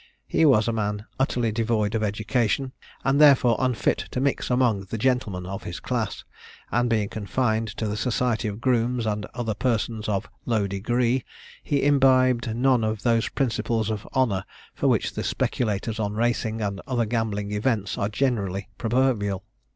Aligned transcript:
He 0.25 0.47
was 0.47 0.67
a 0.67 0.71
man 0.73 1.05
utterly 1.19 1.51
devoid 1.51 1.93
of 1.93 2.01
education, 2.01 2.71
and 3.03 3.21
therefore 3.21 3.55
unfit 3.59 3.99
to 4.09 4.19
mix 4.19 4.49
among 4.49 4.85
the 4.85 4.97
gentlemen 4.97 5.45
of 5.45 5.61
his 5.61 5.79
class; 5.79 6.23
and 6.71 6.89
being 6.89 7.07
confined 7.07 7.67
to 7.77 7.87
the 7.87 7.95
society 7.95 8.47
of 8.47 8.59
grooms 8.59 9.05
and 9.05 9.27
other 9.35 9.53
persons 9.53 10.09
of 10.09 10.27
"low 10.43 10.65
degree," 10.65 11.23
he 11.61 11.83
imbibed 11.83 12.55
none 12.55 12.83
of 12.83 13.03
those 13.03 13.29
principles 13.29 13.91
of 13.91 14.07
"honour" 14.15 14.43
for 14.73 14.87
which 14.87 15.13
the 15.13 15.23
speculators 15.23 15.99
on 15.99 16.13
racing 16.15 16.61
and 16.63 16.81
other 16.87 17.05
gambling 17.05 17.51
events 17.51 17.95
are 17.95 18.09
generally 18.09 18.69
proverbial. 18.79 19.43